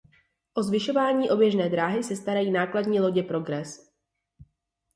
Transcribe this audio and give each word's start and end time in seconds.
O 0.55 0.63
zvyšování 0.63 1.29
oběžné 1.29 1.69
dráhy 1.69 2.03
se 2.03 2.15
starají 2.15 2.51
nákladní 2.51 2.99
lodě 2.99 3.23
Progress. 3.23 3.91